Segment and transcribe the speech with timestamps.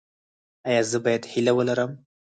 [0.67, 1.91] ایا زه باید هیله ولرم؟